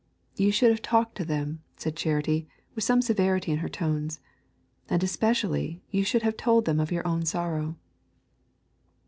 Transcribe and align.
'You 0.35 0.51
should 0.51 0.71
have 0.71 0.81
talked 0.81 1.13
to 1.17 1.25
them,' 1.25 1.61
said 1.77 1.95
Charity, 1.95 2.47
with 2.73 2.83
some 2.83 3.03
severity 3.03 3.51
in 3.51 3.59
her 3.59 3.69
tones, 3.69 4.19
'and, 4.89 5.03
especially, 5.03 5.83
you 5.91 6.03
should 6.03 6.23
have 6.23 6.35
told 6.37 6.65
them 6.65 6.79
of 6.79 6.91
your 6.91 7.07
own 7.07 7.23
sorrow.' 7.23 7.75